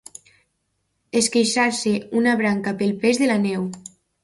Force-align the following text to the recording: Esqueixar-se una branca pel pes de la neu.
Esqueixar-se 1.21 1.95
una 2.23 2.35
branca 2.41 2.75
pel 2.83 2.97
pes 3.07 3.23
de 3.23 3.31
la 3.35 3.39
neu. 3.47 3.71